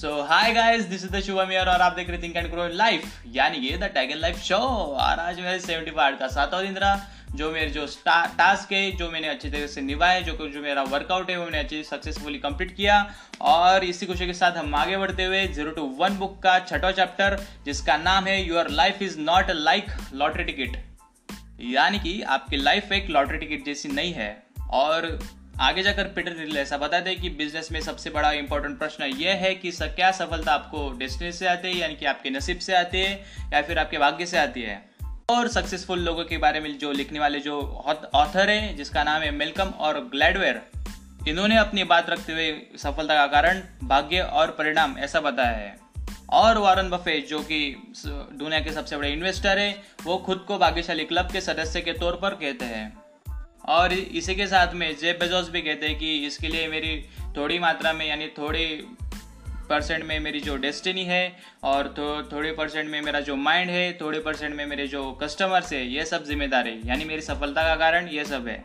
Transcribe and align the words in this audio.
So 0.00 0.10
hi 0.22 0.52
guys 0.54 0.84
this 0.84 1.02
is 1.04 1.10
the 1.12 1.20
Shubham 1.20 1.50
यार 1.52 1.68
और 1.68 1.80
आप 1.82 1.92
देख 1.92 2.10
रहे 2.10 2.18
थिंक 2.18 2.36
एंड 2.36 2.46
ग्रो 2.50 2.66
लाइफ 2.74 3.02
यानी 3.28 3.58
कि 3.60 3.76
the 3.78 3.84
tag 3.94 4.10
in 4.10 4.18
life 4.18 4.36
show 4.42 4.56
और 4.56 5.18
आज 5.18 5.40
मेरे 5.40 5.58
सेवेंटी 5.60 5.90
फाइव 5.90 6.16
का 6.16 6.28
सातवां 6.28 6.62
दिन 6.64 6.76
रहा, 6.76 7.00
जो 7.34 7.50
मेरे 7.50 7.70
जो 7.70 7.84
टास्क 8.06 8.72
है, 8.72 8.90
जो 8.92 9.10
मैंने 9.10 9.28
अच्छी 9.28 9.50
तरह 9.50 9.66
से 9.66 9.80
निभाए, 9.80 10.22
जो 10.22 10.48
जो 10.48 10.62
मेरा 10.62 10.82
वर्कआउट 10.84 11.30
है, 11.30 11.36
वो 11.36 11.44
मैंने 11.44 11.58
अच्छी 11.58 11.82
सक्सेसफुली 11.84 12.38
कंप्लीट 12.38 12.74
किया। 12.76 12.94
और 13.42 13.84
इसी 13.84 14.06
खुशी 14.06 14.26
के 14.26 14.34
साथ 14.34 14.56
हम 14.56 14.74
आगे 14.74 14.96
बढ़ते 14.96 15.24
हुए 15.24 15.46
ज़ीरो 15.48 15.70
टू 15.70 15.82
वन 15.98 16.16
बुक 16.18 16.38
का 16.42 16.58
छठवा 16.60 16.92
चैप्टर 16.92 17.38
जिसका 17.64 17.96
नाम 17.98 18.26
है 18.26 18.40
your 18.42 18.70
life 18.72 19.02
is 19.02 19.18
not 19.20 19.50
like 19.50 19.90
lottery 20.14 20.44
ticket 20.44 20.78
यानी 21.72 21.98
कि 21.98 22.20
आपकी 22.38 22.62
लाइफ 22.62 22.92
एक 22.92 23.10
लॉटरी 23.10 23.38
टिकट 23.38 23.66
जैसी 23.66 23.88
नहीं 23.90 24.12
है। 24.12 24.30
और 24.72 25.18
आगे 25.60 25.82
जाकर 25.82 26.04
पीटर 26.04 26.32
रिल 26.32 26.56
ऐसा 26.56 26.76
बताते 26.76 27.10
हैं 27.10 27.20
कि 27.20 27.30
बिज़नेस 27.30 27.68
में 27.72 27.80
सबसे 27.80 28.10
बड़ा 28.10 28.30
इंपॉर्टेंट 28.32 28.78
प्रश्न 28.78 29.04
यह 29.04 29.34
है 29.34 29.54
कि 29.54 29.70
क्या 29.72 30.10
सफलता 30.10 30.52
आपको 30.52 30.92
डेस्टिनी 30.98 31.32
से 31.32 31.46
आती 31.46 31.68
है, 31.68 31.76
यानी 31.76 31.96
कि 31.96 32.06
आपके 32.06 32.30
नसीब 32.30 32.58
से 32.58 32.74
आती 32.74 32.98
है, 32.98 33.12
या 33.52 33.62
फिर 33.62 33.78
आपके 33.78 33.98
भाग्य 33.98 34.26
से 34.26 34.38
आती 34.38 34.62
है? 34.62 34.90
और 35.30 35.48
सक्सेसफुल 35.48 35.98
लोगों 35.98 36.24
के 36.24 36.38
बारे 36.38 36.60
में 36.60 36.78
जो 36.78 36.92
लिखने 36.92 37.18
वाले 37.18 37.40
जो 37.40 37.60
ऑथर 38.14 38.50
हैं, 38.50 38.76
जिसका 38.76 39.04
नाम 39.04 39.22
है 39.22 39.30
मेलकम 39.30 39.68
और 39.68 39.98
ग्लैडवेयर 40.00 40.62
इन्होंने 41.28 41.56
अपनी 41.56 41.84
बात 41.84 42.10
रखते 42.10 42.32
हुए 42.32 42.52
सफलता 42.76 43.14
का 43.14 43.26
कारण, 43.26 43.62
भाग्य 43.84 44.20
और 44.20 44.50
परिणाम 44.50 44.98
ऐसा 44.98 45.20
बताया 45.20 45.56
है। 45.56 45.76
और 46.30 46.58
वारन 46.58 46.88
बफे 46.90 47.20
जो 47.20 47.40
कि 47.40 47.92
दुनिया 48.06 48.60
के 48.60 48.72
सबसे 48.72 48.96
बड़े 48.96 49.12
इन्वेस्टर 49.12 49.58
है, 49.58 49.82
वो 50.04 50.16
खुद 50.16 50.44
को 50.48 50.58
भाग्यशाली 50.58 51.04
क्लब 51.04 51.30
के 51.30 51.40
सदस्य 51.40 51.80
के 51.80 51.92
तौर 51.92 52.16
पर 52.16 52.30
कहते 52.30 52.64
हैं। 52.64 52.99
और 53.70 53.92
इसी 53.92 54.34
के 54.34 54.46
साथ 54.46 54.72
में 54.74 54.96
जेब 54.96 55.16
बेजोस 55.16 55.50
भी 55.50 55.60
कहते 55.62 55.88
हैं 55.88 55.98
कि 55.98 56.26
इसके 56.26 56.48
लिए 56.48 56.68
मेरी 56.68 57.04
थोड़ी 57.36 57.58
मात्रा 57.58 57.92
में 57.92 58.06
यानी 58.06 58.26
थोड़ी 58.26 58.64
परसेंट 59.68 60.04
में 60.04 60.20
मेरी 60.20 60.40
जो 60.40 60.56
डेस्टिनी 60.56 61.04
है 61.04 61.36
और 61.62 61.94
थो, 61.98 62.28
थोड़ी 62.32 62.52
परसेंट 62.52 62.90
में 62.90 63.00
मेरा 63.02 63.20
जो 63.20 63.36
माइंड 63.36 63.70
है 63.70 63.92
थोड़ी 63.92 64.20
परसेंट 64.20 64.54
में 64.54 64.66
मेरे 64.66 64.86
जो 64.86 65.12
कस्टमर्स 65.12 65.72
है 65.72 65.86
ये 65.86 66.04
सब 66.04 66.24
जिम्मेदार। 66.24 66.66
है 66.66 66.88
यानी 66.88 67.04
मेरी 67.04 67.22
सफलता 67.22 67.62
का 67.62 67.76
कारण 67.76 68.08
ये 68.08 68.24
सब 68.24 68.48
है। 68.48 68.64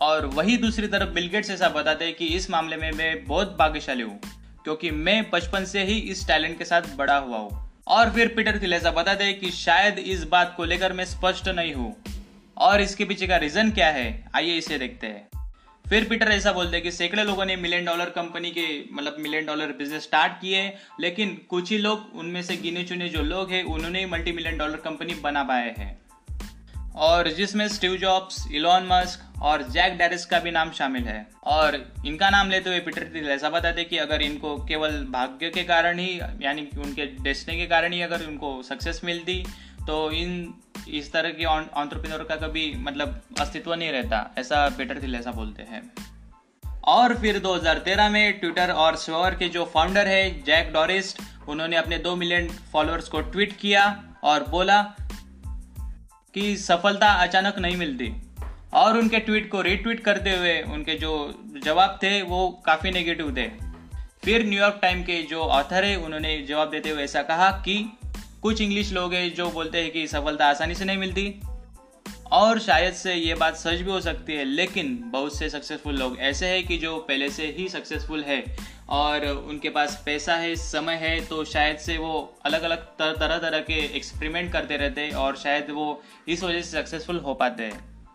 और 0.00 0.26
वही 0.26 0.56
दूसरी 0.56 0.86
तरफ़ 0.86 1.08
बिलगेट्स 1.08 1.50
ऐसा 1.50 1.68
बताते 1.68 2.04
हैं 2.04 2.14
कि 2.14 2.26
इस 2.26 2.50
मामले 2.50 2.76
में 2.76 2.90
मैं 2.92 3.24
बहुत 3.24 3.56
भाग्यशाली 3.58 4.02
हूँ 4.02 4.20
क्योंकि 4.64 4.90
मैं 4.90 5.30
बचपन 5.30 5.64
से 5.64 5.84
ही 5.84 5.98
इस 6.10 6.26
टैलेंट 6.26 6.58
के 6.58 6.64
साथ 6.64 6.82
बड़ा 6.96 7.16
हुआ 7.16 7.38
हूँ। 7.38 7.82
और 7.86 8.10
फिर 8.10 8.28
पीटर 8.28 8.60
थिल 8.62 8.74
ऐसा 8.74 8.90
बताते 8.90 9.24
हैं 9.24 9.40
कि 9.40 9.50
शायद 9.50 9.98
इस 9.98 10.24
बात 10.24 10.54
को 10.56 10.64
लेकर 10.64 10.92
मैं 10.92 11.04
स्पष्ट 11.04 11.48
नहीं 11.48 11.74
हूँ। 11.74 11.94
और 12.58 12.80
इसके 12.80 13.04
पीछे 13.04 13.26
का 13.26 13.36
रीजन 13.36 13.70
क्या 13.70 13.88
है? 13.88 14.28
आइए 14.34 14.54
इसे 14.54 14.78
देखते 14.78 15.06
हैं। 15.06 15.28
फिर 15.88 16.04
पीटर 16.04 16.28
ऐसा 16.28 16.52
बोलते 16.52 16.76
हैं 16.76 16.84
कि 16.84 16.90
सैकड़े 16.90 17.24
लोगों 17.24 17.44
ने 17.44 17.56
मिलियन 17.56 17.84
डॉलर 17.84 18.04
कंपनी 18.04 18.50
के 18.50 18.84
मतलब 18.92 19.16
मिलियन 19.18 19.46
डॉलर 19.46 19.66
बिज़नेस 19.66 20.02
स्टार्ट 20.02 20.32
किए 20.32 20.76
लेकिन 21.00 21.40
कुछ 21.50 21.70
ही 21.70 21.78
लोग, 21.78 22.10
उनमें 22.14 22.42
से 22.42 22.56
गिने 22.56 22.84
चुने 22.84 23.08
जो 23.08 23.22
लोग 23.22 23.50
हैं, 23.50 23.64
उन्होंने 23.64 23.98
ही 23.98 24.06
मल्टी 24.06 24.32
मिलियन 24.32 24.58
डॉलर 24.58 24.76
कंपनी 24.76 25.14
बना 25.14 25.44
पाए 25.44 25.74
हैं। 25.78 25.98
और 26.94 27.28
जिसमें 27.28 27.68
स्टीव 27.68 27.96
जॉब्स, 27.96 28.48
इलॉन 28.52 28.88
मस्क 28.92 29.42
और 29.42 29.62
जैक 29.62 29.98
डेरिस 29.98 30.26
का 30.26 30.38
भी 30.38 30.50
नाम 30.50 30.70
शामिल 30.70 31.02
है। 31.02 31.26
और 31.44 31.94
इनका 32.06 32.30
नाम 32.30 32.50
लेते 32.50 32.70
हुए 32.70 32.80
पीटर 32.80 33.16
ऐसा 33.16 33.50
बताते 33.50 33.84
कि 33.84 33.98
अगर 33.98 34.22
इनको 34.22 34.64
केवल 34.64 34.90
भाग्य 34.90 35.50
के 35.50 35.64
कारण 35.64 35.98
ही, 35.98 36.20
यानी 36.42 36.68
उनके 36.78 37.06
डेस्टिनी 37.06 37.58
के 37.58 37.66
कारण 37.66 37.92
ही 37.92 38.02
अगर 38.02 38.26
उनको 38.26 38.62
सक्सेस 38.62 39.00
मिलती 39.04 39.44
तो 39.86 40.10
इन 40.10 40.54
इस 40.88 41.12
तरह 41.12 41.30
की 41.30 41.44
ऑन्टरप्रिनर 41.44 42.24
का 42.24 42.36
कभी 42.36 42.74
मतलब 42.78 43.20
अस्तित्व 43.40 43.74
नहीं 43.74 43.92
रहता, 43.92 44.34
ऐसा 44.38 44.68
बेटर 44.68 45.02
थिल 45.02 45.14
ऐसा 45.14 45.32
बोलते 45.32 45.62
हैं। 45.62 45.92
और 46.84 47.18
फिर 47.18 47.38
2013 47.38 48.08
में 48.08 48.40
ट्विटर 48.40 48.70
और 48.70 48.96
स्वर 48.96 49.34
के 49.34 49.48
जो 49.48 49.64
फाउंडर 49.74 50.06
है 50.06 50.42
जैक 50.42 50.72
डॉरिस्ट 50.72 51.22
उन्होंने 51.48 51.76
अपने 51.76 51.98
दो 51.98 52.16
मिलियन 52.16 52.48
फॉलोअर्स 52.48 53.08
को 53.08 53.20
ट्वीट 53.20 53.56
किया 53.56 54.02
और 54.24 54.44
बोला 54.48 54.82
कि 56.34 56.56
सफलता 56.56 57.12
अचानक 57.12 57.58
नहीं 57.58 57.76
मिलती। 57.76 58.14
और 58.74 58.98
उनके 58.98 59.18
ट्वीट 59.18 59.50
को 59.50 59.62
रीट्वीट 59.62 60.00
करते 60.00 60.30
हुए 60.30 60.62
उनके 60.62 60.94
जो 60.94 61.42
जवाब 61.64 61.98
थे, 62.02 62.22
वो 62.22 62.62
काफ़ी 62.66 62.90
नेगेटिव 62.90 63.36
थे। 63.36 63.50
फिर 64.24 64.46
न्यूयॉर्क 64.46 64.78
टाइम 64.82 65.02
के 65.02 65.22
जो 65.22 65.40
ऑथर 65.40 65.84
है, 65.84 65.96
उन्होंने 65.96 66.42
जवाब 66.42 66.70
देते 66.70 66.90
हुए 66.90 67.02
ऐसा 67.02 67.22
कहा 67.22 67.50
कि 67.50 67.98
कुछ 68.42 68.60
इंग्लिश 68.60 68.92
लोग 68.92 69.14
हैं 69.14 69.34
जो 69.34 69.50
बोलते 69.50 69.78
हैं 69.78 69.90
कि 69.92 70.06
सफलता 70.06 70.46
आसानी 70.46 70.74
से 70.74 70.84
नहीं 70.84 70.98
मिलती। 70.98 71.34
और 72.32 72.58
शायद 72.58 72.94
से 72.94 73.14
ये 73.14 73.34
बात 73.34 73.56
सच 73.56 73.74
भी 73.74 73.90
हो 73.90 74.00
सकती 74.00 74.32
है 74.32 74.44
लेकिन 74.44 75.02
बहुत 75.04 75.38
से 75.38 75.48
सक्सेसफुल 75.50 75.94
लोग 75.94 76.18
ऐसे 76.18 76.46
हैं 76.46 76.66
कि 76.66 76.78
जो 76.78 76.96
पहले 76.98 77.30
से 77.30 77.46
ही 77.58 77.68
सक्सेसफुल 77.68 78.22
है 78.22 78.56
और 78.88 79.26
उनके 79.26 79.68
पास 79.68 80.02
पैसा 80.06 80.34
है 80.34 80.56
समय 80.56 80.94
है 80.94 81.26
तो 81.26 81.44
शायद 81.44 81.78
से 81.78 81.98
वो 81.98 82.38
अलग 82.44 82.62
अलग 82.62 82.78
तर, 82.78 83.16
तरह 83.16 83.38
तरह 83.38 83.58
के 83.58 83.96
एक्सपेरिमेंट 83.96 84.52
करते 84.52 84.76
रहते 84.76 85.00
हैं 85.00 85.12
और 85.12 85.36
शायद 85.36 85.70
वो 85.70 86.02
इस 86.28 86.42
वजह 86.42 86.62
से 86.62 86.70
सक्सेसफुल 86.70 87.18
हो 87.18 87.34
पाते 87.34 87.62
हैं। 87.62 88.08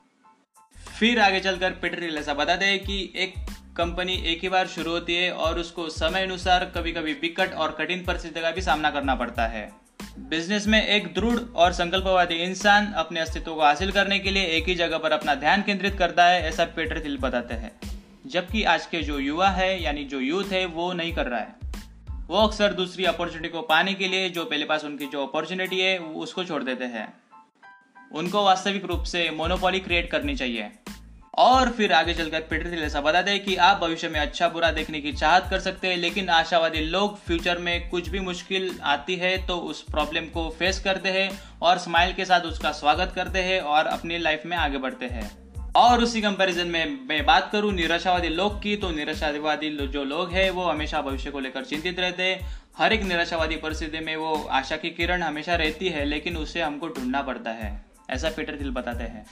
फिर 0.99 1.19
आगे 1.19 1.39
चलकर 1.39 1.71
पीटर 1.71 2.03
ऐसा 2.03 2.33
बताते 2.33 2.65
हैं 2.65 2.79
कि 2.79 3.13
एक 3.15 3.33
कंपनी 3.77 4.13
एक 4.13 4.39
ही 4.41 4.49
बार 4.49 4.67
शुरू 4.67 4.91
होती 4.91 5.15
है 5.15 5.31
और 5.31 5.59
उसको 5.59 5.89
समय 5.89 6.23
अनुसार 6.23 6.65
कभी 6.65 6.91
कभी 6.91 7.13
विकट 7.13 7.53
और 7.53 7.71
कठिन 7.71 8.03
परिस्थिति 8.05 8.41
का 8.41 8.51
भी 8.51 8.61
सामना 8.61 8.91
करना 8.91 9.15
पड़ता 9.15 9.47
है। 9.47 9.80
बिज़नेस 10.19 10.67
में 10.67 10.87
एक 10.87 11.13
दृढ़ 11.13 11.39
और 11.55 11.73
संकल्पवादी 11.73 12.35
इंसान 12.35 12.93
अपने 12.93 13.19
अस्तित्व 13.19 13.55
को 13.55 13.61
हासिल 13.61 13.91
करने 13.91 14.19
के 14.19 14.31
लिए 14.31 14.45
एक 14.45 14.67
ही 14.67 14.75
जगह 14.75 14.97
पर 14.97 15.11
अपना 15.11 15.35
ध्यान 15.35 15.61
केंद्रित 15.61 15.95
करता 15.99 16.25
है, 16.25 16.43
ऐसा 16.43 16.65
पीटर 16.65 17.05
थिल 17.05 17.17
बताते 17.17 17.53
हैं। 17.53 17.71
जबकि 18.27 18.63
आज 18.63 18.85
के 18.85 19.01
जो 19.01 19.19
युवा 19.19 19.49
है, 19.49 19.83
यानी 19.83 20.03
जो 20.03 20.19
यूथ 20.19 20.43
है, 20.43 20.65
वो 20.65 20.93
नहीं 20.93 21.13
कर 21.13 21.27
रहा 21.27 21.39
है। 21.39 21.55
वो 22.27 22.37
अक्सर 22.37 22.73
दूसरी 22.73 23.05
अपॉर्चुनिटी 23.05 23.49
को 23.49 23.61
पाने 23.61 23.93
के 23.93 24.07
लिए, 24.07 24.29
जो 24.29 24.45
पहले 24.45 24.65
पास 24.65 24.85
उनकी 24.85 25.05
जो 25.05 25.25
अपॉर्चुनिटी 25.25 25.79
है, 25.79 25.97
उसको 25.97 26.43
छोड़ 26.43 26.63
देते 26.63 26.85
हैं। 26.85 27.13
उनको 28.11 28.43
वास्तविक 28.43 28.85
रूप 28.85 29.03
से 29.03 29.29
मोनोपोली 29.29 29.79
क्रिएट 29.79 30.11
करनी 30.11 30.35
चाहिए। 30.35 30.71
और 31.33 31.69
फिर 31.69 31.91
आगे 31.93 32.13
चलकर 32.13 32.39
पीटर 32.39 32.71
थिल 32.71 32.81
ऐसा 32.83 33.01
बताते 33.01 33.31
हैं 33.31 33.43
कि 33.43 33.55
आप 33.57 33.77
भविष्य 33.77 34.07
में 34.09 34.19
अच्छा 34.19 34.47
बुरा 34.49 34.71
देखने 34.71 34.99
की 35.01 35.11
चाहत 35.13 35.47
कर 35.49 35.59
सकते 35.59 35.87
हैं, 35.87 35.97
लेकिन 35.97 36.29
आशावादी 36.29 36.79
लोग 36.79 37.17
फ्यूचर 37.17 37.57
में 37.57 37.89
कुछ 37.89 38.09
भी 38.09 38.19
मुश्किल 38.19 38.69
आती 38.83 39.15
है 39.15 39.37
तो 39.47 39.57
उस 39.57 39.81
प्रॉब्लम 39.81 40.25
को 40.25 40.49
फेस 40.49 40.79
करते 40.79 41.09
हैं 41.09 41.29
और 41.61 41.77
स्माइल 41.77 42.13
के 42.13 42.25
साथ 42.25 42.41
उसका 42.41 42.71
स्वागत 42.71 43.13
करते 43.15 43.39
हैं 43.39 43.59
और 43.61 43.85
अपनी 43.87 44.17
लाइफ 44.17 44.43
में 44.45 44.57
आगे 44.57 44.77
बढ़ते 44.77 45.05
हैं। 45.05 45.29
और 45.75 46.03
उसी 46.03 46.21
कंपैरिजन 46.21 46.67
में 46.67 46.99
मैं 47.09 47.25
बात 47.25 47.49
करूँ 47.51 47.71
निराशावादी 47.73 48.29
लोग 48.29 48.61
की 48.63 48.75
तो 48.75 48.89
निराशावादी 48.91 49.69
जो 49.87 50.03
लोग 50.03 50.33
हैं, 50.33 50.49
वो 50.49 50.63
हमेशा 50.63 51.01
भविष्य 51.01 51.31
को 51.31 51.39
लेकर 51.39 51.65
चिंतित 51.65 51.99
रहते 51.99 52.23
हैं। 52.23 52.57
हर 52.77 52.93
एक 52.93 53.03
निराशावादी 53.03 53.55
परिस्थिति 53.57 53.99
में 53.99 54.15
वो 54.15 54.33
आशा 54.51 54.77
की 54.77 54.89
किरण 54.89 55.23
हमेशा 55.23 55.55
रहती 55.55 55.89
है, 55.89 56.05
लेकिन 56.05 56.37
उसे 56.37 56.61
हमको 56.61 56.87
ढूंढना 56.89 57.21
पड़ता 57.21 57.51
है, 57.53 57.73
ऐसा 58.09 58.29
पीटर 58.29 58.59
थिल 58.59 58.71
बताते 58.71 59.03
हैं। 59.03 59.25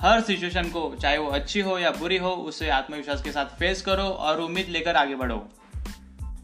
हर 0.00 0.20
सिचुएशन 0.20 0.68
को, 0.70 0.94
चाहे 0.96 1.18
वो 1.18 1.30
अच्छी 1.30 1.60
हो 1.60 1.78
या 1.78 1.90
बुरी 1.90 2.16
हो, 2.16 2.30
उसे 2.30 2.68
आत्मविश्वास 2.70 3.22
के 3.22 3.32
साथ 3.32 3.58
फेस 3.58 3.82
करो 3.82 4.02
और 4.02 4.40
उम्मीद 4.40 4.68
लेकर 4.68 4.96
आगे 4.96 5.14
बढ़ो। 5.14 5.46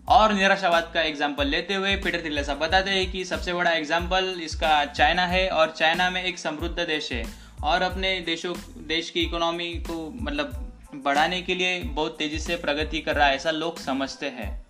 और 0.08 0.32
निराशावाद 0.32 0.90
का 0.94 1.02
एग्ज़ाम्पल 1.02 1.46
लेते 1.46 1.74
हुए 1.74 1.94
पीटर 1.96 2.24
थिलेसा 2.24 2.54
बताते 2.54 2.90
हैं 2.90 3.10
कि 3.12 3.24
सबसे 3.24 3.52
बड़ा 3.52 3.70
एग्ज़ाम्पल 3.70 4.40
इसका 4.44 4.84
चाइना 4.84 5.26
है 5.26 5.48
और 5.48 5.70
चाइना 5.70 6.10
में 6.10 6.22
एक 6.24 6.38
समृद्ध 6.38 6.76
देश 6.78 7.12
है। 7.12 7.24
और 7.64 7.82
अपने 7.82 8.18
देशों, 8.20 8.54
देश 8.88 9.10
की 9.10 9.20
इकोनॉमी 9.20 9.72
को 9.88 10.10
मतलब 10.20 10.60
बढ़ाने 10.94 11.40
के 11.42 11.54
लिए 11.54 11.80
बहुत 11.82 12.18
तेज़ी 12.18 12.38
से 12.38 12.56
प्रगति 12.56 13.00
कर 13.00 13.14
रहा 13.14 13.26
है, 13.26 13.34
ऐसा 13.34 13.50
लोग 13.50 13.78
समझते 13.78 14.26
हैं। 14.26 14.63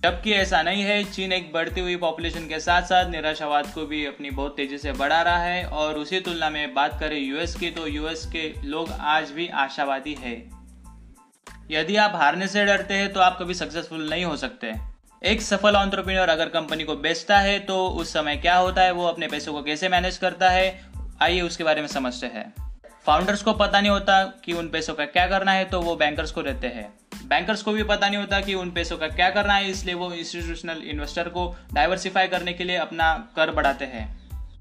जबकि 0.00 0.32
ऐसा 0.32 0.60
नहीं 0.62 0.82
है, 0.82 1.02
चीन 1.04 1.32
एक 1.32 1.52
बढ़ती 1.52 1.80
हुई 1.80 1.96
पॉपुलेशन 1.96 2.46
के 2.48 2.58
साथ 2.60 2.82
साथ 2.82 3.10
निराशावाद 3.10 3.66
को 3.66 3.84
भी 3.86 4.04
अपनी 4.06 4.30
बहुत 4.30 4.56
तेज़ी 4.56 4.78
से 4.78 4.92
बढ़ा 4.92 5.20
रहा 5.22 5.38
है 5.38 5.64
और 5.64 5.98
उसी 5.98 6.20
तुलना 6.20 6.48
में 6.50 6.74
बात 6.74 6.98
करें 7.00 7.16
यूएस 7.18 7.54
की 7.54 7.70
तो 7.70 7.86
यूएस 7.86 8.24
के 8.26 8.52
लोग 8.64 8.90
आज 8.90 9.30
भी 9.30 9.48
आशावादी 9.56 10.14
है। 10.14 10.34
यदि 11.70 11.96
आप 11.96 12.12
हारने 12.14 12.46
से 12.46 12.64
डरते 12.64 12.94
हैं 12.94 13.12
तो 13.12 13.20
आप 13.20 13.36
कभी 13.40 13.54
सक्सेसफुल 13.54 14.08
नहीं 14.10 14.24
हो 14.24 14.36
सकते। 14.36 14.72
एक 15.22 15.42
सफल 15.42 15.76
ऑन्ट्रप्रीनियर 15.76 16.28
अगर 16.28 16.48
कंपनी 16.48 16.84
को 16.84 16.96
बेचता 16.98 17.38
है 17.38 17.58
तो 17.58 17.86
उस 17.88 18.12
समय 18.12 18.36
क्या 18.36 18.56
होता 18.56 18.82
है, 18.82 18.92
वो 18.92 19.06
अपने 19.06 19.28
पैसों 19.28 19.52
को 19.52 19.62
कैसे 19.62 19.88
मैनेज 19.88 20.16
करता 20.16 20.50
है, 20.50 20.80
आइए 21.22 21.40
उसके 21.40 21.64
बारे 21.64 21.80
में 21.80 21.88
समझते 21.88 22.26
हैं। 22.26 22.52
फाउंडर्स 23.06 23.42
को 23.42 23.52
पता 23.52 23.80
नहीं 23.80 23.90
होता 23.90 24.24
कि 24.44 24.52
उन 24.52 24.68
पैसों 24.68 24.94
का 24.94 25.04
क्या 25.06 25.26
करना 25.26 25.52
है 25.52 25.64
तो 25.64 25.80
वो 25.82 25.96
बैंकर्स 25.96 26.30
को 26.30 26.42
देते 26.42 26.66
हैं। 26.68 26.88
बैंकर्स 27.30 27.62
को 27.62 27.72
भी 27.72 27.82
पता 27.82 28.08
नहीं 28.08 28.18
होता 28.18 28.40
कि 28.40 28.54
उन 28.54 28.70
पैसों 28.70 28.96
का 28.98 29.08
क्या 29.08 29.30
करना 29.30 29.54
है, 29.54 29.70
इसलिए 29.70 29.94
वो 29.94 30.12
इंस्टीट्यूशनल 30.12 30.82
इन्वेस्टर 30.84 31.28
को 31.28 31.56
डाइवर्सिफाई 31.72 32.28
करने 32.28 32.52
के 32.52 32.64
लिए 32.64 32.76
अपना 32.76 33.28
कर 33.36 33.50
बढ़ाते 33.50 33.84
हैं। 33.84 34.06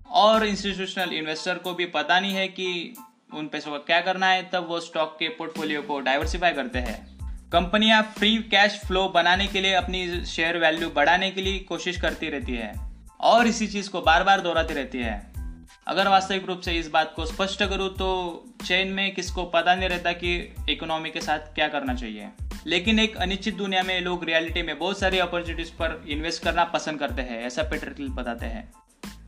और 0.06 0.46
इंस्टीट्यूशनल 0.46 1.14
इन्वेस्टर 1.14 1.58
को 1.58 1.74
भी 1.74 1.86
पता 1.86 2.20
नहीं 2.20 2.34
है 2.34 2.48
कि 2.48 2.96
उन 3.34 3.48
पैसों 3.48 3.72
का 3.72 3.78
क्या 3.78 4.02
करना 4.02 4.28
है, 4.28 4.50
तब 4.50 4.68
वो 4.68 4.80
स्टॉक 4.80 5.16
के 5.20 5.28
पोर्टफोलियो 5.30 5.82
को 5.82 6.00
डाइवर्सिफाई 6.00 6.52
करते 6.52 6.80
हैं। 6.80 6.98
कंपनियाँ 7.52 8.02
फ्री 8.18 8.36
कैश 8.52 8.80
फ्लो 8.88 9.08
बनाने 9.10 9.48
के 9.48 9.62
लिए 9.62 9.74
अपनी 9.74 10.26
शेयर 10.26 10.58
वैल्यू 10.58 10.90
बढ़ाने 10.90 11.32
के 11.32 11.42
लिए 11.42 11.60
कोशिश 11.60 12.00
करती 12.02 12.30
रहती 12.30 12.56
है 12.56 12.74
और 13.20 13.48
इसी 13.48 13.68
चीज़ 13.68 13.90
को 13.90 14.02
बार 14.02 14.24
बार 14.24 14.42
दोहराती 14.42 14.74
रहती 14.74 14.98
है। 14.98 15.32
अगर 15.88 16.08
वास्तविक 16.08 16.46
रूप 16.46 16.62
से 16.62 16.78
इस 16.78 16.90
बात 16.90 17.14
को 17.16 17.26
स्पष्ट 17.26 17.64
करूँ 17.64 17.90
तो 17.90 18.10
चेन 18.66 18.88
में 18.88 19.14
किसको 19.16 19.44
पता 19.46 19.76
नहीं 19.76 19.90
रहता 19.90 20.12
कि 20.14 20.36
इकोनॉमी 20.70 21.10
के 21.10 21.22
साथ 21.22 21.54
क्या 21.56 21.68
करना 21.68 21.96
चाहिए। 21.96 22.30
लेकिन 22.68 23.00
एक 23.00 23.16
अनिश्चित 23.18 23.56
दुनिया 23.56 23.84
में 23.84 24.00
लोग 24.02 24.24
रियलिटी 24.24 24.62
में 24.62 24.78
बहुत 24.80 25.00
सारी 25.00 25.20
अपॉर्चुनिटीज़ 25.20 25.72
पर 25.72 26.04
इन्वेस्ट 26.10 26.44
करना 26.44 26.64
पसंद 26.64 27.00
करते 27.00 27.22
हैं, 27.22 27.44
ऐसा 27.44 27.64
पीटर 27.64 27.96
थिल 28.00 28.10
बताते 28.10 28.46
हैं। 28.46 28.72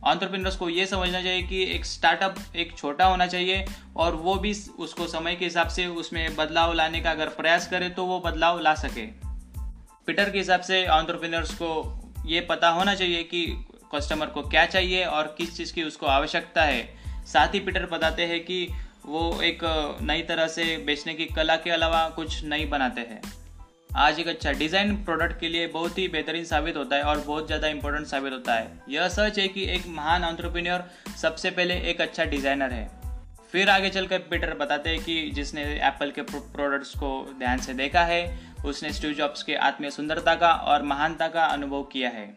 ऑन्टरप्रिनर्स 0.04 0.56
को 0.56 0.70
ये 0.70 0.86
समझना 0.86 1.22
चाहिए 1.22 1.42
कि 1.44 1.64
एक 1.66 1.86
स्टार्टअप 1.86 2.36
एक 2.56 2.76
छोटा 2.78 3.06
होना 3.06 3.28
चाहिए 3.28 3.66
और 3.96 4.16
वो 4.16 4.36
भी 4.36 4.54
उसको 4.80 5.08
समय 5.08 5.36
के 5.36 5.46
हिसाब 5.46 5.68
से 5.68 5.86
उसमें 5.88 6.36
बदलाव 6.36 6.74
लाने 6.74 7.00
का 7.00 7.12
अगर 7.12 7.30
प्रयास 7.30 7.68
करे 7.68 7.90
तो 7.90 8.06
वो 8.06 8.20
बदलाव 8.20 8.60
ला 8.60 8.74
सके। 8.76 9.06
पीटर 10.08 10.30
के 10.30 10.38
हिसाब 10.38 10.62
से 10.62 10.86
ऑन्टरप्रिनर्स 10.88 11.54
को 11.54 11.72
ये 12.26 12.42
पता 12.42 12.70
होना 12.70 12.96
चाहिए 12.96 13.24
कि 13.24 13.46
कस्टमर 13.96 14.26
को 14.26 14.42
क्या 14.42 14.66
चाहिए 14.66 15.06
और 15.06 15.36
किस 15.38 15.56
चीज़ 15.58 15.74
की 15.74 15.84
उसको 15.84 16.06
आवश्यकता 16.06 16.64
है। 16.64 16.90
साथ 17.26 17.54
ही 17.54 17.60
पीटर 17.60 17.86
बताते 17.86 18.26
हैं 18.26 18.40
कि 18.40 18.68
वो 19.06 19.42
एक 19.42 19.60
नई 20.02 20.22
तरह 20.22 20.48
से 20.48 20.66
बेचने 20.78 21.14
की 21.14 21.26
कला 21.26 21.56
के 21.56 21.70
अलावा 21.70 22.08
कुछ 22.10 22.44
नई 22.46 22.66
बनाते 22.66 23.02
हैं। 23.02 23.22
आज 23.98 24.20
एक 24.20 24.28
अच्छा 24.28 24.52
डिज़ाइन 24.52 24.96
प्रोडक्ट 25.06 25.40
के 25.40 25.48
लिए 25.50 25.68
बहुत 25.68 25.98
ही 25.98 26.08
बेहतरीन 26.08 26.44
साबित 26.46 26.78
होता 26.78 26.96
है 26.96 27.04
और 27.04 27.20
बहुत 27.20 27.48
ज़्यादा 27.48 27.68
इंपॉर्टेंट 27.68 28.08
साबित 28.08 28.34
होता 28.34 28.54
है। 28.54 28.72
यह 28.90 29.08
सच 29.10 29.40
है 29.40 29.48
कि 29.48 29.64
एक 29.66 29.88
महान 29.90 30.24
ऑन्टरप्रीनियर 30.24 30.84
सबसे 31.22 31.50
पहले 31.52 31.80
एक 31.92 32.02
अच्छा 32.02 32.26
डिज़ाइनर 32.26 32.72
है। 32.72 32.90
फिर 33.52 33.70
आगे 33.70 33.90
चलकर 33.90 34.20
पीटर 34.30 34.54
बताते 34.56 34.90
हैं 34.90 35.04
कि 35.04 35.32
जिसने 35.32 35.64
एप्पल 35.80 36.12
के 36.12 36.22
प्रोडक्ट्स 36.22 36.94
को 36.96 37.10
ध्यान 37.40 37.60
से 37.60 37.74
देखा 37.74 38.04
है, 38.04 38.40
उसने 38.66 38.92
स्टीव 38.94 39.14
जॉब्स 39.14 39.44
के 39.44 39.56
आत्मीय 39.56 39.92
सुंदरता 39.92 40.36
का 40.36 40.52
और 40.52 40.84
महानता 40.84 41.28
का 41.28 41.46
अनुभव 41.46 41.84
किया 41.84 42.10
है। 42.10 42.30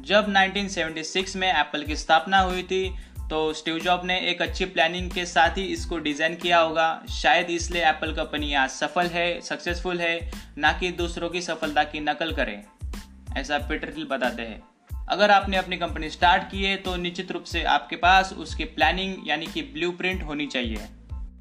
जब 0.00 0.26
1976 0.28 1.36
में 1.36 1.48
एप्पल 1.48 1.84
की 1.84 1.96
स्थापना 1.96 2.38
हुई 2.40 2.62
थी 2.62 2.82
तो 3.30 3.52
स्टीव 3.52 3.78
जॉब 3.78 4.04
ने 4.04 4.18
एक 4.30 4.40
अच्छी 4.42 4.64
प्लानिंग 4.66 5.10
के 5.10 5.24
साथ 5.26 5.58
ही 5.58 5.64
इसको 5.64 5.98
डिज़ाइन 5.98 6.34
किया 6.36 6.58
होगा। 6.58 6.86
शायद 7.12 7.50
इसलिए 7.50 7.82
एप्पल 7.82 8.12
कंपनी 8.12 8.52
आज 8.54 8.70
सफल 8.70 9.06
है 9.08 9.40
सक्सेसफुल 9.40 10.00
है, 10.00 10.30
ना 10.58 10.72
कि 10.72 10.90
दूसरों 10.92 11.28
की 11.30 11.40
सफलता 11.42 11.84
की 11.84 12.00
नकल 12.00 12.32
करें। 12.32 12.62
ऐसा 13.36 13.58
पीटर 13.68 14.04
बताते 14.10 14.42
हैं। 14.42 14.62
अगर 15.08 15.30
आपने 15.30 15.56
अपनी 15.56 15.76
कंपनी 15.76 16.10
स्टार्ट 16.10 16.50
की 16.50 16.62
है 16.64 16.76
तो 16.76 16.96
निश्चित 16.96 17.30
रूप 17.32 17.44
से 17.44 17.62
आपके 17.64 17.96
पास 17.96 18.32
उसकी 18.32 18.64
प्लानिंग 18.66 19.28
यानी 19.28 19.46
कि 19.46 19.62
ब्लूप्रिंट 19.74 20.22
होनी 20.22 20.46
चाहिए। 20.46 20.86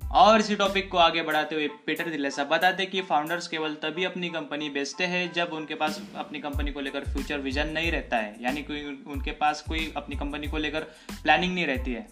और 0.09 0.39
इसी 0.39 0.55
टॉपिक 0.55 0.89
को 0.91 0.97
आगे 0.97 1.21
बढ़ाते 1.21 1.55
हुए 1.55 1.67
पीटर 1.85 2.09
दिलेसा 2.09 2.43
बताते 2.43 2.85
कि 2.85 3.01
फाउंडर्स 3.01 3.47
केवल 3.47 3.73
तभी 3.73 4.03
अपनी 4.03 4.29
कंपनी 4.29 4.69
बेचते 4.69 5.05
हैं 5.05 5.31
जब 5.33 5.49
उनके 5.53 5.75
पास 5.75 6.01
अपनी 6.15 6.39
कंपनी 6.39 6.71
को 6.71 6.79
लेकर 6.79 7.03
फ्यूचर 7.03 7.39
विजन 7.39 7.67
नहीं 7.67 7.91
रहता 7.91 8.17
है। 8.17 8.35
यानी 8.41 8.63
कोई 8.63 8.81
उनके 9.07 9.31
पास 9.33 9.61
कोई 9.61 9.91
अपनी 9.97 10.15
कंपनी 10.15 10.47
को 10.47 10.57
लेकर 10.57 10.87
प्लानिंग 11.13 11.53
नहीं 11.53 11.65
रहती 11.67 11.93
है। 11.93 12.07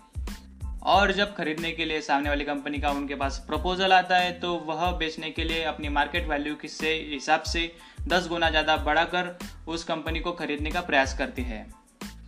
और 0.86 1.12
जब 1.12 1.34
खरीदने 1.36 1.72
के 1.72 1.86
लिए 1.86 2.02
सामने 2.02 2.30
वाली 2.30 2.44
कंपनी 2.46 2.80
का 2.80 2.90
उनके 2.90 3.16
पास 3.16 3.44
प्रपोजल 3.48 3.94
आता 3.94 4.18
है 4.18 4.40
तो 4.40 4.54
वह 4.68 4.92
बेचने 4.92 5.32
के 5.32 5.44
लिए 5.44 5.64
अपनी 5.64 5.90
मार्केट 5.90 6.28
वैल्यू 6.28 6.56
से 6.68 6.94
हिसाब 7.10 7.42
से 7.44 7.72
दस 8.08 8.28
गुना 8.28 8.50
ज़्यादा 8.50 8.76
बढ़ाकर 8.78 9.38
उस 9.68 9.84
कंपनी 9.84 10.20
को 10.20 10.32
खरीदने 10.34 10.72
का 10.72 10.82
प्रयास 10.82 11.18
करती 11.18 11.44
है। 11.44 11.66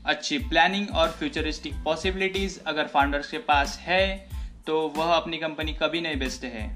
अच्छी 0.05 0.37
प्लानिंग 0.39 0.95
और 0.95 1.09
फ्यूचरिस्टिक 1.09 1.75
पॉसिबिलिटीज़ 1.83 2.59
अगर 2.67 2.87
फाउंडर्स 2.87 3.31
के 3.31 3.37
पास 3.45 3.77
है 3.79 4.03
तो 4.69 4.81
वह 4.97 5.11
अपनी 5.13 5.37
कंपनी 5.37 5.73
कभी 5.73 5.99
नहीं 6.01 6.17
बेचते 6.19 6.47
हैं। 6.47 6.67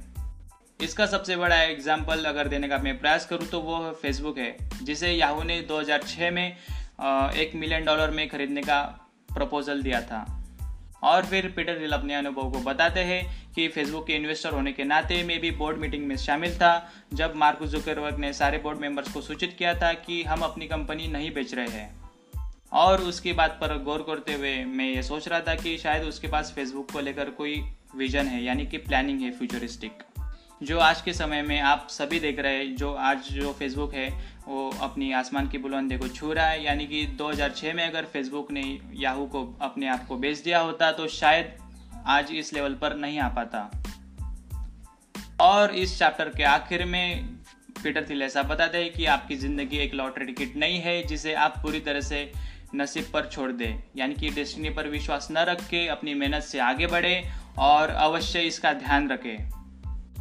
इसका 0.80 1.06
सबसे 1.06 1.36
बड़ा 1.36 1.56
एग्ज़ाम्पल 1.56 2.24
अगर 2.26 2.48
देने 2.48 2.68
का 2.68 2.78
मैं 2.78 2.98
प्रयास 3.00 3.26
करूँ 3.26 3.48
तो 3.48 3.60
वो 3.60 3.92
फेसबुक 4.02 4.38
है, 4.38 4.56
जिसे 4.84 5.12
याहू 5.12 5.44
ने 5.44 5.60
2006 5.62 6.32
में 6.32 6.46
एक 6.46 7.52
मिलियन 7.56 7.86
डॉलर 7.86 8.12
में 8.12 8.28
खरीदने 8.30 8.62
का 8.62 8.80
प्रपोजल 9.30 9.82
दिया 9.82 10.02
था। 10.02 10.26
और 11.04 11.26
फिर 11.26 11.48
पीटर 11.56 11.78
रिल 11.78 11.92
अपने 11.92 12.16
अनुभव 12.16 12.50
को 12.52 12.60
बताते 12.62 13.00
हैं 13.00 13.54
कि 13.56 13.68
फेसबुक 13.68 14.08
के 14.08 14.14
इन्वेस्टर 14.14 14.54
होने 14.54 14.72
के 14.72 14.84
नाते 14.84 15.24
में 15.24 15.40
भी 15.40 15.52
बोर्ड 15.52 15.78
मीटिंग 15.78 16.08
में 16.08 16.16
शामिल 16.18 16.56
था, 16.56 16.90
जब 17.14 17.36
मार्क 17.36 17.64
जुकरवर्ग 17.66 18.20
ने 18.20 18.34
सारे 18.34 18.58
बोर्ड 18.58 18.80
मेंबर्स 18.80 19.14
को 19.14 19.22
सूचित 19.22 19.56
किया 19.58 19.76
था 19.76 19.94
कि 20.00 20.22
हम 20.24 20.42
अपनी 20.42 20.68
कंपनी 20.68 21.08
नहीं 21.08 21.32
बेच 21.34 21.54
रहे 21.54 21.68
हैं। 21.70 22.02
और 22.74 23.02
उसकी 23.04 23.34
बात 23.34 23.58
पर 23.62 23.78
गौर 23.84 24.04
करते 24.08 24.34
हुए 24.34 24.58
मैं 24.66 24.86
ये 24.86 25.02
सोच 25.04 25.28
रहा 25.28 25.40
था 25.40 25.56
कि 25.56 25.78
शायद 25.78 26.04
उसके 26.04 26.28
पास 26.28 26.52
फेसबुक 26.56 26.92
को 26.92 27.00
लेकर 27.00 27.30
कोई 27.32 27.62
विजन 27.96 28.28
है, 28.28 28.44
यानी 28.44 28.66
कि 28.66 28.78
प्लानिंग 28.80 29.22
है 29.22 29.32
फ्यूचरिस्टिक 29.32 30.04
जो 30.62 30.78
आज 30.80 31.02
के 31.02 31.14
समय 31.14 31.42
में 31.42 31.60
आप 31.62 31.88
सभी 31.90 32.20
देख 32.20 32.40
रहे 32.40 32.58
हैं, 32.58 32.76
जो 32.76 32.94
आज 32.94 33.30
जो 33.32 33.52
फेसबुक 33.54 33.94
है, 33.94 34.08
वो 34.48 34.70
अपनी 34.82 35.12
आसमान 35.14 35.48
की 35.48 35.58
बुलंदी 35.58 35.98
को 35.98 36.08
छू 36.08 36.32
रहा 36.34 36.46
है। 36.48 36.64
यानी 36.64 36.86
कि 36.88 37.06
2006 37.18 37.74
में 37.74 37.84
अगर 37.86 38.06
फेसबुक 38.06 38.52
ने 38.52 38.64
याहू 38.94 39.26
को 39.26 39.44
अपने 39.62 39.88
आप 39.88 40.06
को 40.08 40.18
बेच 40.18 40.40
दिया 40.40 40.60
होता 40.60 40.92
तो 40.92 41.08
शायद 41.08 41.54
आज 42.08 42.32
इस 42.32 42.54
लेवल 42.54 42.74
पर 42.74 42.96
नहीं 42.96 43.20
आ 43.20 43.28
पाता। 43.30 43.70
और 45.42 45.76
इस 45.76 45.98
चैप्टर 46.00 46.30
के 46.30 46.44
आखिर 46.44 46.86
में 46.86 47.28
पीटर 47.84 48.06
थिल 48.10 48.22
ऐसा 48.22 48.44
बताते 48.44 48.78
हैं 48.78 48.94
कि 48.94 49.06
आपकी 49.08 49.36
ज़िंदगी 49.36 49.78
एक 49.78 49.94
लॉटरी 49.94 50.26
टिकट 50.26 50.56
नहीं 50.56 50.80
है, 50.80 51.02
जिसे 51.04 51.34
आप 51.36 51.60
पूरी 51.64 51.80
तरह 51.80 52.02
से 52.02 52.32
नसीब 52.76 53.10
पर 53.14 53.30
छोड़ 53.30 53.52
दे। 53.52 53.76
यानी 53.98 54.14
कि 54.14 54.30
डेस्टिनी 54.30 54.70
पर 54.70 54.88
विश्वास 54.88 55.28
न 55.32 55.46
रख 55.46 55.68
के 55.70 55.88
अपनी 55.88 56.14
मेहनत 56.14 56.44
से 56.44 56.60
आगे 56.62 56.88
बढ़े 56.88 57.16
और 57.58 57.90
अवश्य 57.90 58.40
इसका 58.42 58.74
ध्यान 58.76 59.10
रखें। 59.12 59.52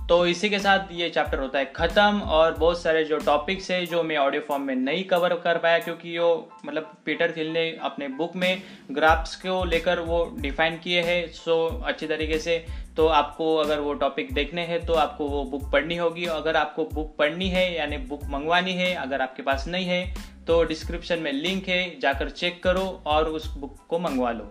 तो 0.09 0.27
इसी 0.27 0.49
के 0.51 0.59
साथ 0.59 0.89
ये 0.93 1.09
चैप्टर 1.11 1.39
होता 1.39 1.59
है 1.59 1.65
ख़त्म 1.77 2.21
और 2.21 2.55
बहुत 2.55 2.81
सारे 2.83 3.05
जो 3.05 3.19
टॉपिक्स 3.19 3.71
है 3.71 3.85
जो 3.87 4.03
मैं 4.03 4.17
ऑडियो 4.17 4.43
फॉर्म 4.49 4.63
में 4.63 4.75
नहीं 4.75 5.05
कवर 5.05 5.35
कर 5.35 5.59
पाया 5.59 5.79
क्योंकि 5.79 6.17
वो 6.19 6.31
मतलब 6.67 6.91
पीटर 7.05 7.33
थिल 7.37 7.53
ने 7.53 7.63
अपने 7.83 8.09
बुक 8.11 8.35
में 8.37 8.63
ग्राफ्स 8.93 9.35
को 9.37 9.65
लेकर 9.65 10.01
वो 10.01 10.25
डिफाइन 10.39 10.79
किए 10.79 11.03
हैं 11.03 11.27
सो 11.29 11.67
अच्छी 11.85 12.07
तरीके 12.07 12.39
से। 12.39 12.65
तो 12.97 13.07
आपको 13.09 13.55
अगर 13.57 13.81
वो 13.81 13.93
टॉपिक 13.95 14.33
देखने 14.35 14.65
हैं 14.67 14.85
तो 14.87 14.95
आपको 14.95 15.29
वो 15.29 15.45
बुक 15.45 15.71
पढ़नी 15.73 15.97
होगी। 15.97 16.25
अगर 16.27 16.57
आपको 16.57 16.85
बुक 16.85 17.15
पढ़नी 17.19 17.49
है, 17.49 17.75
यानी 17.75 17.97
बुक 17.99 18.25
मंगवानी 18.25 18.73
है, 18.73 18.95
अगर 18.95 19.23
आपके 19.23 19.43
पास 19.43 19.65
नहीं 19.69 19.87
है 19.87 20.15
तो 20.47 20.63
डिस्क्रिप्शन 20.65 21.19
में 21.19 21.33
लिंक 21.33 21.69
है, 21.69 22.01
जाकर 22.01 22.31
चेक 22.33 22.63
करो 22.63 23.03
और 23.07 23.29
उस 23.29 23.47
बुक 23.57 23.79
को 23.89 23.99
मंगवा 23.99 24.33
लो। 24.33 24.51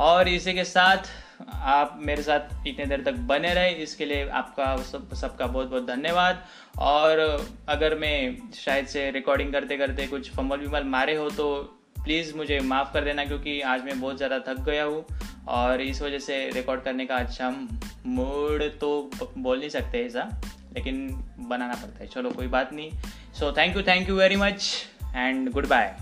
और 0.00 0.28
इसी 0.28 0.52
के 0.54 0.64
साथ 0.66 1.10
आप 1.48 1.98
मेरे 2.00 2.22
साथ 2.22 2.66
इतने 2.66 2.86
देर 2.86 3.02
तक 3.02 3.14
बने 3.28 3.52
रहे, 3.54 3.70
इसके 3.82 4.04
लिए 4.04 4.28
आपका, 4.30 4.76
सब, 4.82 5.14
सबका 5.14 5.46
बहुत 5.46 5.70
बहुत 5.70 5.86
धन्यवाद। 5.86 6.42
और 6.78 7.18
अगर 7.68 7.94
मैं 7.98 8.50
शायद 8.54 8.86
से 8.86 9.10
रिकॉर्डिंग 9.10 9.52
करते 9.52 9.76
करते 9.76 10.06
कुछ 10.06 10.30
फमल 10.30 10.58
विमल 10.58 10.84
मारे 10.88 11.16
हो 11.16 11.28
तो 11.30 11.52
प्लीज़ 12.04 12.34
मुझे 12.36 12.58
माफ़ 12.60 12.92
कर 12.92 13.04
देना, 13.04 13.24
क्योंकि 13.24 13.60
आज 13.62 13.84
मैं 13.84 14.00
बहुत 14.00 14.16
ज़्यादा 14.16 14.38
थक 14.48 14.60
गया 14.64 14.84
हूँ। 14.84 15.04
और 15.48 15.80
इस 15.80 16.02
वजह 16.02 16.18
से 16.18 16.48
रिकॉर्ड 16.50 16.82
करने 16.82 17.06
का 17.06 17.16
अच्छा 17.16 17.50
मूड 18.06 18.62
तो 18.80 19.10
बोल 19.16 19.58
नहीं 19.58 19.68
सकते 19.70 20.04
ऐसा, 20.06 20.28
लेकिन 20.74 21.08
बनाना 21.40 21.74
पड़ता 21.74 22.02
है। 22.02 22.06
चलो, 22.06 22.30
कोई 22.30 22.46
बात 22.48 22.72
नहीं। 22.72 22.90
So 23.34 23.52
thank 23.52 23.76
you 23.76 23.82
thank 23.82 24.08
you 24.08 24.16
very 24.16 24.36
much 24.36 24.70
and 25.14 25.50
goodbye 25.68 25.94